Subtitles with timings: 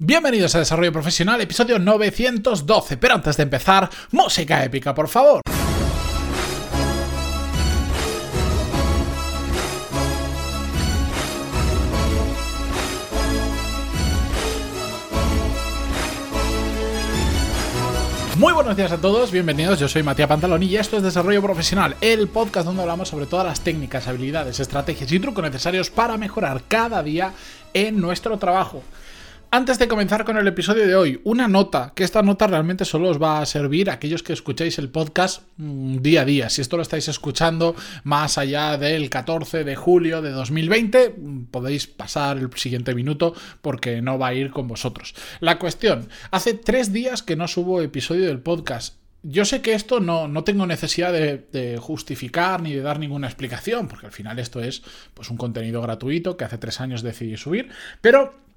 [0.00, 2.98] Bienvenidos a Desarrollo Profesional, episodio 912.
[2.98, 5.40] Pero antes de empezar, música épica, por favor.
[18.36, 21.96] Muy buenos días a todos, bienvenidos, yo soy Matías Pantalón y esto es Desarrollo Profesional,
[22.00, 26.62] el podcast donde hablamos sobre todas las técnicas, habilidades, estrategias y trucos necesarios para mejorar
[26.68, 27.32] cada día
[27.74, 28.84] en nuestro trabajo.
[29.50, 33.08] Antes de comenzar con el episodio de hoy, una nota, que esta nota realmente solo
[33.08, 36.50] os va a servir a aquellos que escucháis el podcast mm, día a día.
[36.50, 37.74] Si esto lo estáis escuchando
[38.04, 44.02] más allá del 14 de julio de 2020, mm, podéis pasar el siguiente minuto porque
[44.02, 45.14] no va a ir con vosotros.
[45.40, 49.98] La cuestión, hace tres días que no subo episodio del podcast yo sé que esto
[49.98, 54.38] no, no tengo necesidad de, de, justificar ni de dar ninguna explicación, porque al final
[54.38, 57.68] esto es pues, un contenido gratuito que hace tres años decidí subir,
[58.00, 58.47] pero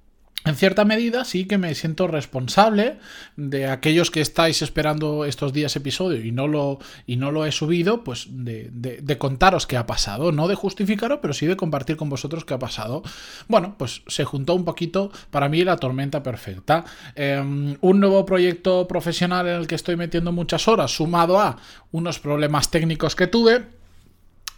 [0.43, 2.97] en cierta medida sí que me siento responsable
[3.35, 7.51] de aquellos que estáis esperando estos días episodio y no lo, y no lo he
[7.51, 11.95] subido, pues de, de, contaros qué ha pasado, no de justificaros, pero sí de compartir
[11.95, 13.03] con vosotros qué ha pasado.
[13.47, 16.85] Bueno, pues se juntó un poquito para mí la tormenta perfecta.
[17.15, 21.57] Eh, un nuevo proyecto profesional en el que estoy metiendo muchas horas, sumado a
[21.91, 23.80] unos problemas técnicos que tuve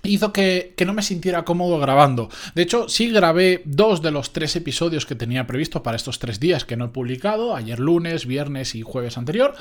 [0.03, 2.29] hizo que, que, no me sintiera cómodo grabando.
[2.55, 6.39] De hecho, sí grabé dos de los tres episodios que tenía previsto para estos tres
[6.39, 9.55] días que no he publicado, ayer lunes, viernes y jueves anterior.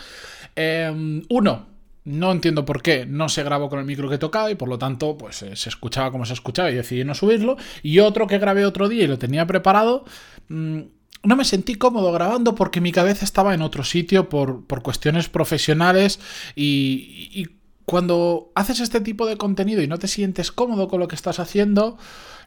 [0.57, 1.67] Eh, uno,
[2.05, 4.79] no entiendo por qué no se grabó con el micro que tocaba y por lo
[4.79, 7.57] tanto pues eh, se escuchaba como se escuchaba y decidí no subirlo.
[7.83, 10.05] Y otro que grabé otro día y lo tenía preparado...
[10.49, 10.81] Mmm,
[11.25, 15.29] no me sentí cómodo grabando porque mi cabeza estaba en otro sitio por, por cuestiones
[15.29, 16.19] profesionales
[16.57, 17.47] y
[17.85, 21.39] cuando haces este tipo de contenido y no te sientes cómodo con lo que estás
[21.39, 21.99] haciendo,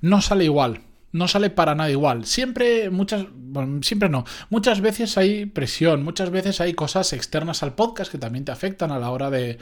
[0.02, 0.81] no sale igual.
[1.11, 2.25] No sale para nada igual.
[2.25, 3.25] Siempre, muchas,
[3.81, 4.25] siempre no.
[4.50, 8.91] Muchas veces hay presión, muchas veces hay cosas externas al podcast que también te afectan
[8.91, 9.58] a la hora de,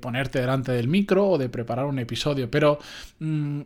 [0.00, 2.48] ponerte delante del micro o de preparar un episodio.
[2.52, 2.78] Pero
[3.18, 3.62] mmm,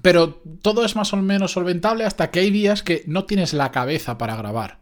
[0.00, 3.70] pero todo es más o menos solventable hasta que hay días que no tienes la
[3.70, 4.78] cabeza para grabar.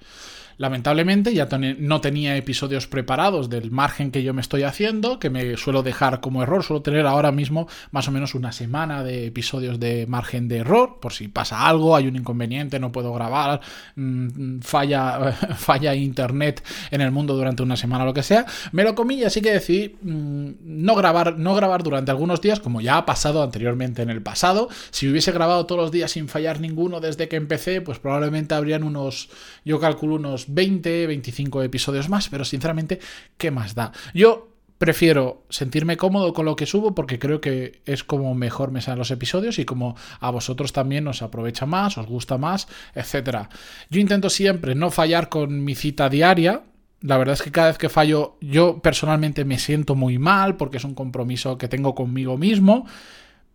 [0.61, 1.49] Lamentablemente ya
[1.79, 6.21] no tenía episodios preparados del margen que yo me estoy haciendo, que me suelo dejar
[6.21, 6.63] como error.
[6.63, 10.99] Suelo tener ahora mismo más o menos una semana de episodios de margen de error,
[11.01, 13.63] por si pasa algo, hay un inconveniente, no puedo grabar,
[13.97, 18.45] mmm, falla, falla internet en el mundo durante una semana lo que sea.
[18.73, 22.61] Me lo comí y así que decidí mmm, no, grabar, no grabar durante algunos días,
[22.61, 24.69] como ya ha pasado anteriormente en el pasado.
[24.91, 28.85] Si hubiese grabado todos los días sin fallar ninguno desde que empecé, pues probablemente habrían
[28.85, 29.31] unos,
[29.65, 33.01] yo calculo unos 20, 25 episodios más, pero sinceramente,
[33.37, 33.93] ¿qué más da?
[34.15, 34.51] Yo
[34.81, 38.99] prefiero sentirme cómodo con lo que subo porque creo que es como mejor me salen
[38.99, 43.49] los episodios y como a vosotros también os aprovecha más, os gusta más, etc.
[43.91, 46.63] Yo intento siempre no fallar con mi cita diaria.
[47.03, 50.79] La verdad es que cada vez que fallo yo personalmente me siento muy mal porque
[50.79, 52.87] es un compromiso que tengo conmigo mismo.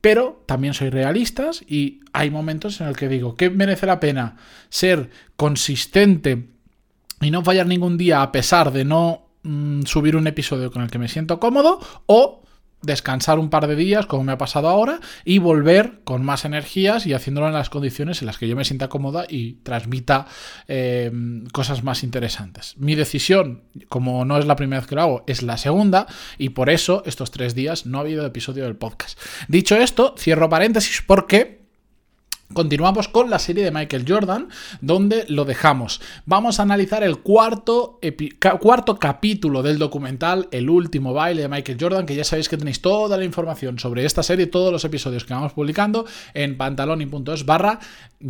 [0.01, 4.37] Pero también soy realista y hay momentos en el que digo que merece la pena
[4.69, 6.49] ser consistente
[7.25, 10.91] y no fallar ningún día a pesar de no mmm, subir un episodio con el
[10.91, 12.43] que me siento cómodo o
[12.83, 17.07] descansar un par de días, como me ha pasado ahora, y volver con más energías
[17.07, 20.27] y haciéndolo en las condiciones en las que yo me sienta cómoda y transmita
[20.67, 21.11] eh,
[21.51, 22.75] cosas más interesantes.
[22.77, 26.05] Mi decisión, como no es la primera vez que lo hago, es la segunda,
[26.37, 29.19] y por eso estos tres días no ha habido episodio del podcast.
[29.47, 31.64] Dicho esto, cierro paréntesis porque
[32.53, 35.99] Continuamos con la serie de Michael Jordan, donde lo dejamos.
[36.25, 37.99] Vamos a analizar el cuarto,
[38.61, 42.81] cuarto capítulo del documental El último baile de Michael Jordan, que ya sabéis que tenéis
[42.81, 47.79] toda la información sobre esta serie, todos los episodios que vamos publicando en pantaloni.es barra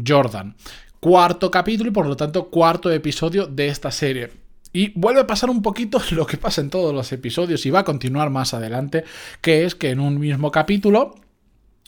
[0.07, 0.55] Jordan.
[0.99, 4.31] Cuarto capítulo y por lo tanto cuarto episodio de esta serie.
[4.71, 7.79] Y vuelve a pasar un poquito lo que pasa en todos los episodios y va
[7.79, 9.03] a continuar más adelante,
[9.41, 11.15] que es que en un mismo capítulo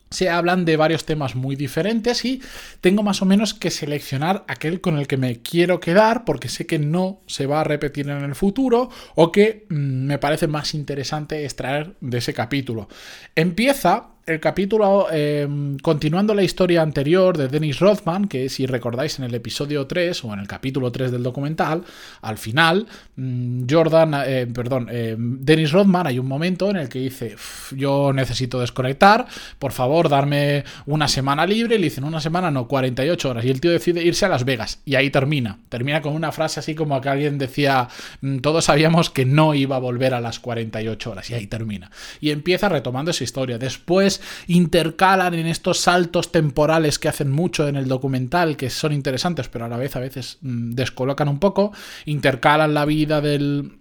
[0.10, 2.42] se hablan de varios temas muy diferentes y
[2.82, 6.66] tengo más o menos que seleccionar aquel con el que me quiero quedar porque sé
[6.66, 10.74] que no se va a repetir en el futuro o que mmm, me parece más
[10.74, 12.88] interesante extraer de ese capítulo.
[13.36, 15.48] Empieza el capítulo, eh,
[15.82, 20.34] continuando la historia anterior de Dennis Rothman, que si recordáis en el episodio 3 o
[20.34, 21.86] en el capítulo 3 del documental,
[22.22, 27.00] al final, mmm, Jordan, eh, perdón, eh, Dennis Rothman, hay un momento en el que
[27.00, 27.38] dice,
[27.72, 29.28] yo necesito desconectar,
[29.60, 33.62] por favor, darme una semana libre, le dicen una semana, no, 48 horas, y el
[33.62, 37.00] tío decide irse a Las Vegas, y ahí termina, termina con una frase así como
[37.00, 37.88] que alguien decía,
[38.20, 41.92] mm, todos sabíamos que no iba a volver a las 48 horas, y ahí termina.
[42.20, 43.58] Y empieza retomando esa historia.
[43.58, 44.17] Después
[44.48, 49.66] intercalan en estos saltos temporales que hacen mucho en el documental, que son interesantes, pero
[49.66, 51.72] a la vez a veces mm, descolocan un poco,
[52.06, 53.78] intercalan la vida del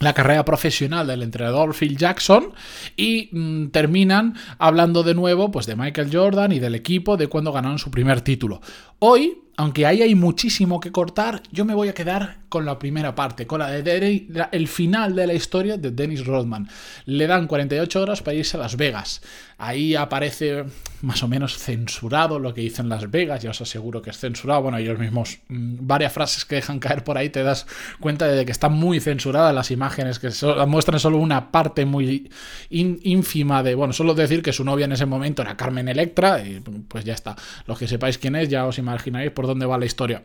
[0.00, 2.54] la carrera profesional del entrenador Phil Jackson
[2.96, 7.52] y mm, terminan hablando de nuevo pues de Michael Jordan y del equipo de cuando
[7.52, 8.60] ganaron su primer título.
[8.98, 13.14] Hoy aunque ahí hay muchísimo que cortar, yo me voy a quedar con la primera
[13.14, 16.68] parte, con la de el final de la historia de Dennis Rodman.
[17.06, 19.22] Le dan 48 horas para irse a Las Vegas.
[19.56, 20.64] Ahí aparece
[21.02, 24.62] más o menos censurado lo que dicen Las Vegas, ya os aseguro que es censurado.
[24.62, 27.66] Bueno, ellos mismos, mm, varias frases que dejan caer por ahí, te das
[28.00, 30.30] cuenta de que están muy censuradas las imágenes, que
[30.66, 32.30] muestran solo una parte muy
[32.70, 36.60] ínfima de, bueno, solo decir que su novia en ese momento era Carmen Electra, y
[36.88, 37.36] pues ya está.
[37.66, 40.22] Los que sepáis quién es, ya os imagináis por dónde va la historia.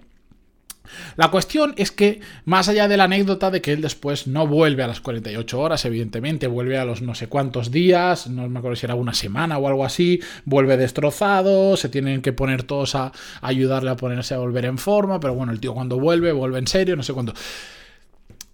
[1.16, 4.84] La cuestión es que, más allá de la anécdota de que él después no vuelve
[4.84, 8.76] a las 48 horas, evidentemente, vuelve a los no sé cuántos días, no me acuerdo
[8.76, 13.14] si era una semana o algo así, vuelve destrozado, se tienen que poner todos a
[13.40, 16.68] ayudarle a ponerse a volver en forma, pero bueno, el tío cuando vuelve, vuelve en
[16.68, 17.34] serio, no sé cuánto.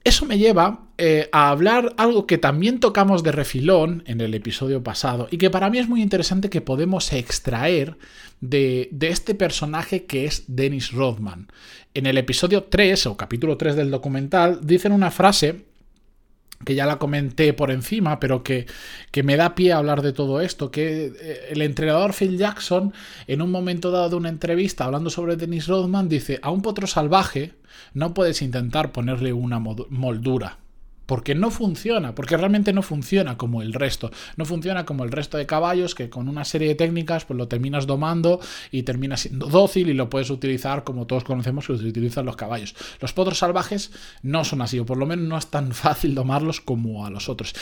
[0.04, 4.84] Eso me lleva eh, a hablar algo que también tocamos de refilón en el episodio
[4.84, 7.98] pasado y que para mí es muy interesante que podemos extraer
[8.40, 11.52] de, de este personaje que es Dennis Rodman.
[11.94, 15.66] En el episodio 3 o capítulo 3 del documental dicen una frase
[16.66, 18.68] que ya la comenté por encima, pero que,
[19.12, 22.94] que, me da pie a hablar de todo esto, que eh, el entrenador Phil Jackson,
[23.28, 26.88] en un momento dado de una entrevista hablando sobre Dennis Rodman, dice, a un potro
[26.88, 27.54] salvaje
[27.94, 30.61] no puedes intentar ponerle una moldura
[31.12, 35.38] porque no funciona, porque realmente no funciona como el resto, no funciona como el resto
[35.38, 38.40] de caballos que con una serie de técnicas pues lo terminas domando
[38.72, 42.76] y termina siendo dócil y lo puedes utilizar como todos conocemos que utilizan los caballos.
[43.02, 43.92] Los potros salvajes
[44.24, 47.28] no son así, o por lo menos no es tan fácil domarlos como a los
[47.28, 47.56] otros.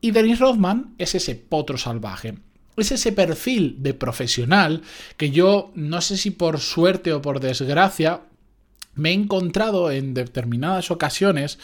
[0.00, 2.34] Y Dennis Rothman es ese potro salvaje.
[2.76, 4.82] Es ese perfil de profesional
[5.16, 8.20] que yo no sé si por suerte o por desgracia
[8.94, 11.58] me he encontrado en determinadas ocasiones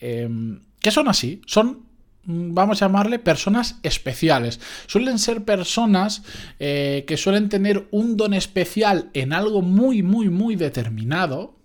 [0.00, 1.86] em, son así, son
[2.24, 4.60] mm, vamos a llamarle personas especiales.
[4.86, 6.22] Suelen ser personas
[6.58, 11.56] eh, que suelen tener un don especial en algo muy, muy, muy determinado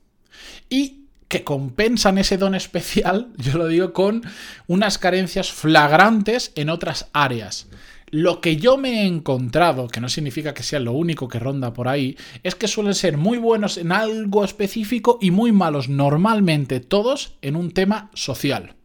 [0.69, 4.21] y que compensan ese don especial, yo lo digo, con
[4.67, 7.67] unas carencias flagrantes en otras áreas.
[8.11, 11.73] Lo que yo me he encontrado, que no significa que sea lo único que ronda
[11.73, 16.79] por ahí, es que suelen ser muy buenos en algo específico y muy malos normalmente
[16.79, 18.75] todos en un tema social.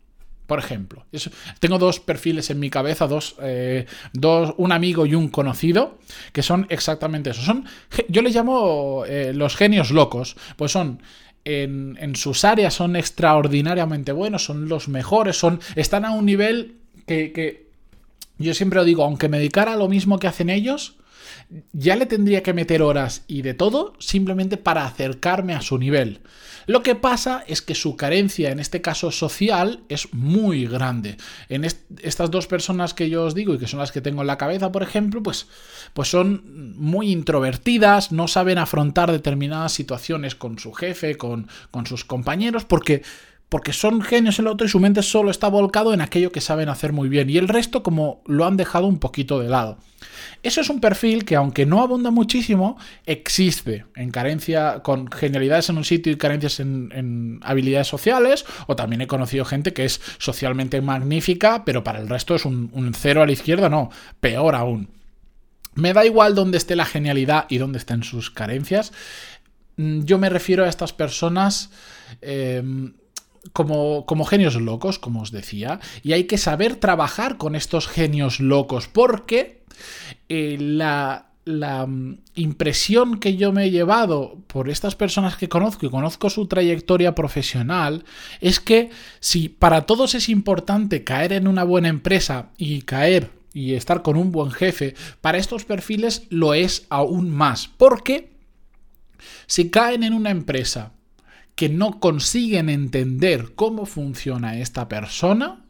[0.48, 1.04] Por ejemplo,
[1.60, 3.06] tengo dos perfiles en mi cabeza,
[3.42, 3.84] eh,
[4.14, 5.98] dos, un amigo y un conocido,
[6.32, 7.42] que son exactamente eso.
[7.42, 7.66] Son,
[8.08, 11.02] yo les llamo eh, los genios locos, pues son
[11.44, 17.30] en, sus áreas son extraordinariamente buenos, son los mejores, son, están a un nivel que,
[17.32, 17.66] que
[18.38, 20.96] yo siempre lo digo, aunque me dedicara a lo mismo que hacen ellos,
[21.72, 26.20] ya le tendría que meter horas y de todo simplemente para acercarme a su nivel.
[26.66, 31.16] Lo que pasa es que su carencia, en este caso social, es muy grande.
[31.48, 34.26] En estas dos personas que yo os digo y que son las que tengo en
[34.26, 35.46] la cabeza, por ejemplo, pues,
[35.94, 42.04] pues son muy introvertidas, no saben afrontar determinadas situaciones con su jefe, con, con sus
[42.04, 43.02] compañeros, porque
[43.48, 46.40] porque son genios en lo otro y su mente solo está volcado en aquello que
[46.40, 49.78] saben hacer muy bien y el resto como lo han dejado un poquito de lado.
[50.42, 55.78] Eso es un perfil que aunque no abunda muchísimo, existe en carencia, con genialidades en
[55.78, 60.80] un sitio y carencias en, habilidades sociales, o también he conocido gente que es socialmente
[60.80, 63.90] magnífica, pero para el resto es un, cero a la izquierda, no,
[64.20, 64.90] peor aún.
[65.74, 68.92] Me da igual dónde esté la genialidad y dónde estén sus carencias.
[69.76, 71.70] Mm, yo me refiero a estas personas...
[72.20, 72.94] Em,
[73.52, 78.40] como, como, genios locos, como os decía, y hay que saber trabajar con estos genios
[78.40, 79.62] locos, porque
[80.28, 85.86] eh, la, la mm, impresión que yo me he llevado por estas personas que conozco
[85.86, 88.04] y conozco su trayectoria profesional
[88.40, 88.90] es que
[89.20, 94.16] si para todos es importante caer en una buena empresa y caer y estar con
[94.16, 98.30] un buen jefe, para estos perfiles lo es aún más, porque
[99.46, 100.92] si caen en una empresa
[101.58, 105.64] que no consiguen entender cómo funciona esta persona,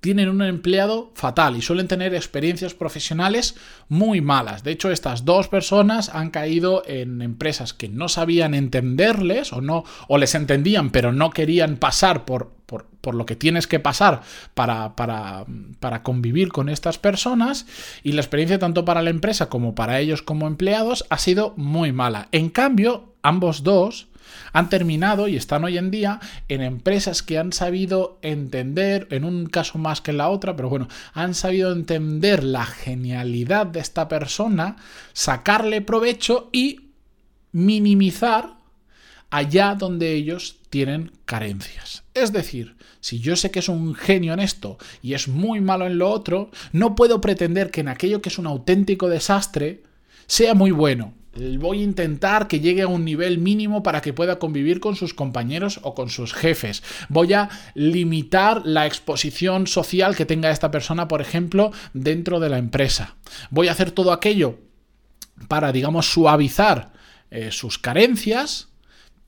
[0.00, 3.56] tienen un empleado fatal y suelen tener experiencias profesionales
[3.88, 4.62] muy malas.
[4.62, 9.84] De hecho, estas dos personas han caído en empresas que no sabían entenderles o no
[10.06, 14.20] o les entendían, pero no querían pasar por, por, lo que tienes que pasar
[14.52, 15.46] para, para,
[15.80, 17.64] para convivir con estas personas
[18.02, 21.90] y la experiencia tanto para la empresa como para ellos como empleados ha sido muy
[21.90, 22.28] mala.
[22.32, 24.09] En cambio, ambos dos
[24.52, 29.46] han terminado y están hoy en día en empresas que han sabido entender, en un
[29.46, 34.08] caso más que en la otra, pero bueno, han sabido entender la genialidad de esta
[34.08, 34.76] persona,
[35.12, 36.90] sacarle provecho y
[37.52, 38.54] minimizar
[39.30, 42.02] allá donde ellos tienen carencias.
[42.14, 45.86] Es decir, si yo sé que es un genio en esto y es muy malo
[45.86, 49.82] en lo otro, no puedo pretender que en aquello que es un auténtico desastre
[50.26, 51.14] sea muy bueno.
[51.32, 55.14] Voy a intentar que llegue a un nivel mínimo para que pueda convivir con sus
[55.14, 56.82] compañeros o con sus jefes.
[57.08, 62.58] Voy a limitar la exposición social que tenga esta persona, por ejemplo, dentro de la
[62.58, 63.16] empresa.
[63.50, 64.58] Voy a hacer todo aquello
[65.46, 66.92] para, digamos, suavizar
[67.30, 68.70] eh, sus carencias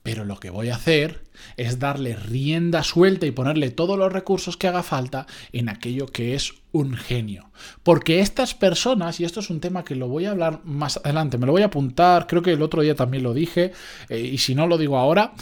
[0.03, 1.23] pero lo que voy a hacer
[1.57, 6.35] es darle rienda suelta y ponerle todos los recursos que haga falta en aquello que
[6.35, 7.51] es un genio.
[7.83, 11.37] Porque estas personas, y esto es un tema que lo voy a hablar más adelante,
[11.37, 13.71] me lo voy a apuntar, creo que el otro día también lo dije,
[14.09, 15.33] eh, y si no lo digo ahora,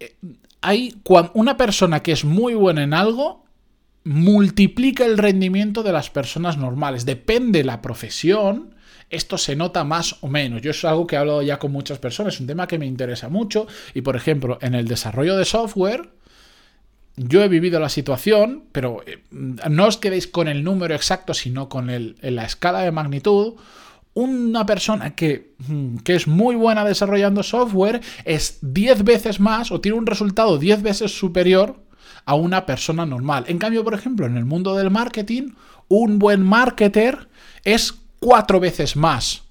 [0.00, 0.16] eh,
[0.60, 1.00] hay
[1.34, 3.44] una persona que es muy buena en algo,
[4.04, 7.04] multiplica el rendimiento de las personas normales.
[7.04, 8.74] Depende la profesión,
[9.10, 10.62] esto se nota más o menos.
[10.62, 12.86] Yo es algo que he hablado ya con muchas personas, es un tema que me
[12.86, 16.10] interesa mucho y por ejemplo en el desarrollo de software
[17.18, 21.68] yo he vivido la situación, pero eh, no os quedéis con el número exacto, sino
[21.68, 23.54] con la escala de magnitud.
[24.14, 29.80] Una persona que, mm, que, es muy buena desarrollando software es 10 veces más o
[29.80, 31.82] tiene un resultado 10 veces superior
[32.24, 33.44] a una persona normal.
[33.48, 35.54] En cambio, por ejemplo, en el mundo del marketing,
[35.88, 37.28] un buen marketer
[37.64, 39.42] es cuatro veces más.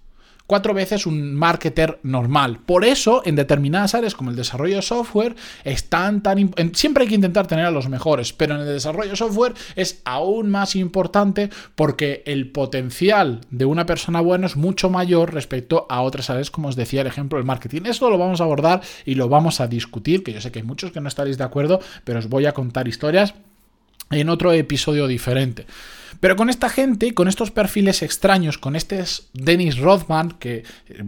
[0.47, 2.59] Cuatro veces un marketer normal.
[2.65, 7.09] Por eso, en determinadas áreas como el desarrollo de software, es tan, tan siempre hay
[7.09, 10.77] que intentar tener a los mejores, pero en el desarrollo de software es aún más
[10.77, 16.49] importante porque el potencial de una persona buena es mucho mayor respecto a otras áreas,
[16.49, 17.81] como os decía el ejemplo del marketing.
[17.83, 20.65] Esto lo vamos a abordar y lo vamos a discutir, que yo sé que hay
[20.65, 23.33] muchos que no estaréis de acuerdo, pero os voy a contar historias
[24.11, 25.65] en otro episodio diferente.
[26.19, 30.63] Pero con esta gente, con estos perfiles extraños, con este Dennis Rothman, que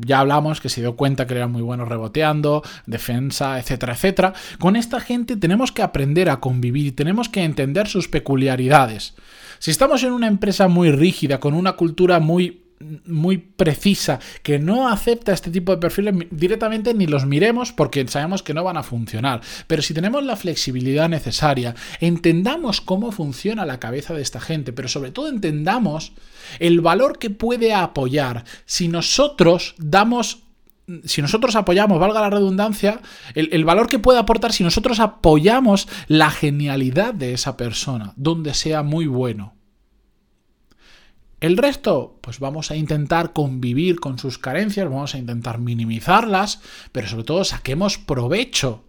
[0.05, 4.75] ya hablamos, que se dio cuenta que era muy bueno reboteando, defensa, etcétera, etcétera, con
[4.75, 9.15] esta gente tenemos que aprender a convivir y tenemos que entender sus peculiaridades.
[9.59, 12.68] Si estamos en una empresa muy rígida, con una cultura muy
[13.05, 18.43] muy precisa que no acepta este tipo de perfiles directamente ni los miremos porque sabemos
[18.43, 19.41] que no van a funcionar.
[19.67, 24.87] Pero si tenemos la flexibilidad necesaria, entendamos cómo funciona la cabeza de esta gente, pero
[24.87, 26.13] sobre todo entendamos
[26.59, 30.43] el valor que puede apoyar si nosotros damos
[31.05, 32.99] si nosotros apoyamos, valga la redundancia,
[33.35, 38.55] el, el, valor que puede aportar si nosotros apoyamos la genialidad de esa persona, donde
[38.55, 39.58] sea muy bueno.
[41.39, 47.07] El resto, pues vamos a intentar convivir con sus carencias, vamos a intentar minimizarlas, pero
[47.07, 48.83] sobre todo saquemos provecho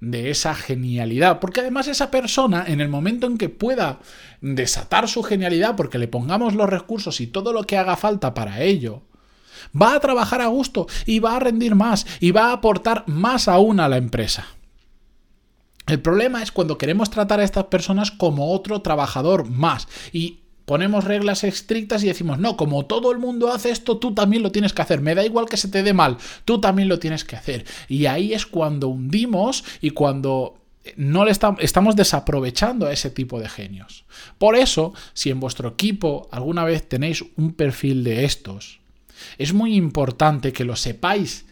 [0.00, 4.00] de esa genialidad, porque además esa persona, en el momento en que pueda
[4.40, 8.62] desatar su genialidad, porque le pongamos los recursos y todo lo que haga falta para
[8.62, 9.02] ello,
[9.80, 13.48] va a trabajar a gusto y va a rendir más y va a aportar más
[13.48, 14.46] aún a la empresa.
[15.86, 21.04] El problema es cuando queremos tratar a estas personas como otro trabajador más y ponemos
[21.04, 24.74] reglas estrictas y decimos, no, como todo el mundo hace esto, tú también lo tienes
[24.74, 25.00] que hacer.
[25.00, 27.64] Me da igual que se te dé mal, tú también lo tienes que hacer.
[27.88, 30.58] Y ahí es cuando hundimos y cuando
[30.96, 34.04] no le estamos desaprovechando a ese tipo de genios.
[34.38, 38.80] Por eso, si en vuestro equipo alguna vez tenéis un perfil de estos,
[39.38, 41.46] es muy importante que lo sepáis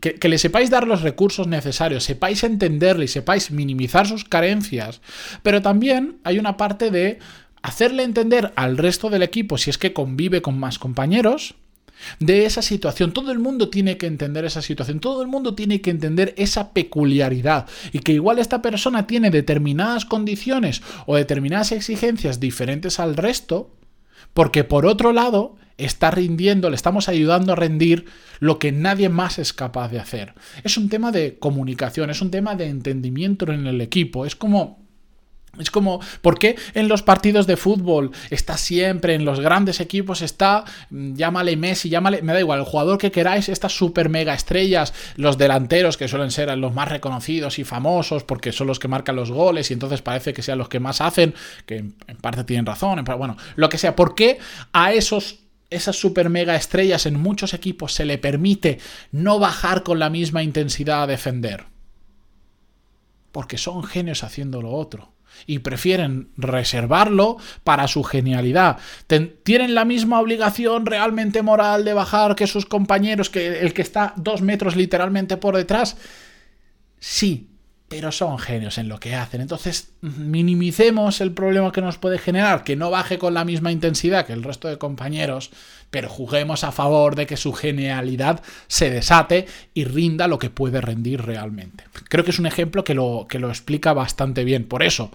[0.00, 5.00] que, que, le sepáis dar los recursos necesarios, sepáis entenderle y sepáis minimizar sus carencias,
[5.42, 7.18] pero también hay una parte de
[7.66, 11.56] hacerle entender al resto del equipo, si es que convive con más compañeros,
[12.20, 13.12] de esa situación.
[13.12, 16.72] Todo el mundo tiene que entender esa situación, todo el mundo tiene que entender esa
[16.72, 23.74] peculiaridad y que igual esta persona tiene determinadas condiciones o determinadas exigencias diferentes al resto,
[24.32, 28.04] porque por otro lado está rindiendo, le estamos ayudando a rendir
[28.38, 30.34] lo que nadie más es capaz de hacer.
[30.62, 34.85] Es un tema de comunicación, es un tema de entendimiento en el equipo, es como
[35.58, 40.22] es como, ¿por qué en los partidos de fútbol está siempre, en los grandes equipos
[40.22, 44.34] está, mm, llámale Messi, llámale, me da igual, el jugador que queráis, estas super mega
[44.34, 48.88] estrellas, los delanteros que suelen ser los más reconocidos y famosos porque son los que
[48.88, 51.34] marcan los goles y entonces parece que sean los que más hacen,
[51.64, 54.38] que en, parte tienen razón, bueno, lo que sea, ¿por qué
[54.72, 58.78] a esos esas super mega estrellas en muchos equipos se le permite
[59.10, 61.64] no bajar con la misma intensidad a defender?
[63.32, 65.15] Porque son genios haciendo lo otro
[65.46, 68.78] y prefieren reservarlo para su genialidad.
[69.42, 74.14] ¿Tienen la misma obligación realmente moral de bajar que sus compañeros, que el que está
[74.16, 75.96] dos metros literalmente por detrás?
[76.98, 77.50] Sí,
[77.88, 79.40] pero son genios en lo que hacen.
[79.40, 84.26] Entonces, minimicemos el problema que nos puede generar, que no baje con la misma intensidad
[84.26, 85.50] que el resto de compañeros,
[85.90, 90.80] pero juguemos a favor de que su genialidad se desate y rinda lo que puede
[90.80, 91.84] rendir realmente.
[92.08, 94.64] Creo que es un ejemplo que lo, que lo explica bastante bien.
[94.64, 95.12] Por eso,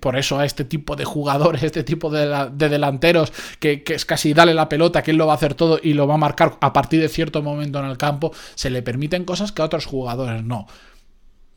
[0.00, 4.34] por eso a este tipo de jugadores, este tipo de, delanteros, que, que, es casi
[4.34, 6.58] darle la pelota, que él lo va a hacer todo y lo va a marcar
[6.60, 9.86] a partir de cierto momento en el campo, se le permiten cosas que a otros
[9.86, 10.66] jugadores no.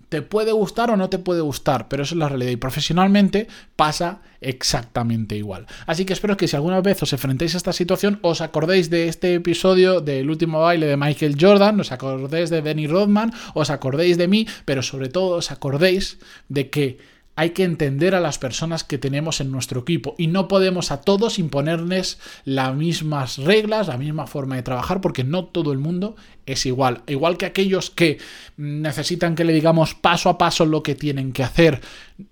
[0.10, 2.52] Te puede gustar o no te puede gustar, pero eso es la realidad.
[2.52, 5.68] Y profesionalmente pasa exactamente igual.
[5.86, 9.08] Así que espero que si alguna vez os enfrentéis a esta situación, os acordéis de
[9.08, 14.18] este episodio del último baile de Michael Jordan, os acordéis de Denny Rodman, os acordéis
[14.18, 16.98] de mí, pero sobre todo os acordéis de que
[17.40, 21.00] hay que entender a las personas que tenemos en nuestro equipo y no podemos a
[21.00, 26.18] todos imponerles las mismas reglas, la misma forma de trabajar, porque no todo el mundo
[26.46, 27.02] es igual.
[27.08, 28.18] Igual que aquellos que
[28.58, 31.80] necesitan que le digamos paso a paso lo que tienen que hacer,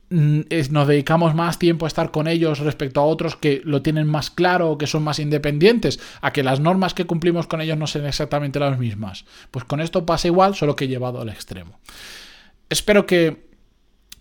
[0.09, 4.07] mm, nos dedicamos más tiempo a estar con ellos respecto a otros que lo tienen
[4.07, 7.77] más claro o que son más independientes, a que las normas que cumplimos con ellos
[7.77, 9.23] no sean exactamente las mismas.
[9.51, 11.79] Pues con esto pasa igual, solo que llevado al extremo.
[12.69, 13.46] Espero que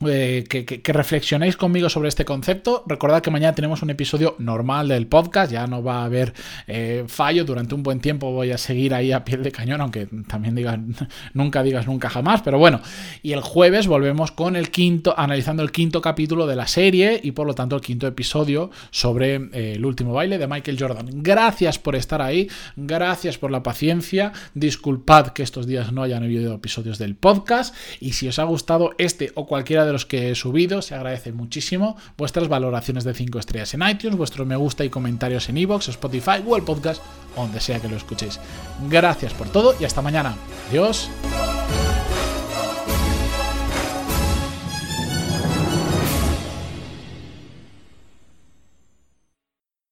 [0.05, 2.85] eh, que, reflexionéis conmigo sobre este concepto.
[2.87, 6.35] Recordad que mañana tenemos un episodio normal del podcast, ya no va a haber
[6.67, 10.07] eh, fallo, durante un buen tiempo voy a seguir ahí a piel de cañón, aunque
[10.29, 10.79] también digas,
[11.33, 12.81] nunca digas nunca jamás, pero bueno,
[13.23, 17.33] y el jueves volvemos con el quinto, analizando el quinto capítulo de la serie y
[17.33, 21.09] por lo tanto el quinto episodio sobre eh, el último baile de Michael Jordan.
[21.23, 26.55] Gracias por estar ahí, gracias por la paciencia, disculpad que estos días no hayan habido
[26.55, 27.75] episodios del podcast.
[28.01, 30.83] Y si os ha gustado este o cualquiera de los que he subido.
[30.83, 35.49] Se agradece muchísimo vuestras valoraciones de 5 estrellas en iTunes, vuestro me gusta y comentarios
[35.49, 37.03] en iVoox, Spotify, Google Podcast,
[37.35, 38.41] donde sea que lo escuchéis.
[38.89, 40.35] Gracias por todo y hasta mañana.
[40.71, 41.09] Adiós.